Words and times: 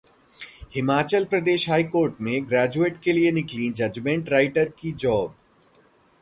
Himachal 0.75 1.25
Pradesh 1.25 1.67
high court 1.69 2.21
में 2.21 2.49
graduates 2.49 2.99
के 3.03 3.11
लिए 3.11 3.31
निकली 3.31 3.69
जजमेंट 3.71 4.29
राइटर 4.29 4.69
की 4.79 4.91
जॉब 4.91 5.35